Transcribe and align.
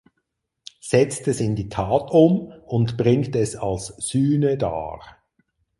Setzt 0.79 1.27
es 1.27 1.39
in 1.41 1.55
die 1.55 1.69
Tat 1.69 2.09
um 2.09 2.51
und 2.65 2.97
bringt 2.97 3.35
es 3.35 3.55
als 3.55 3.85
Sühne 3.99 4.57
dar. 4.57 5.17